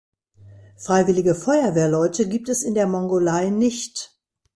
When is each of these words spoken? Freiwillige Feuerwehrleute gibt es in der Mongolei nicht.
Freiwillige 0.77 1.35
Feuerwehrleute 1.35 2.27
gibt 2.27 2.49
es 2.49 2.63
in 2.63 2.73
der 2.73 2.87
Mongolei 2.87 3.51
nicht. 3.51 4.17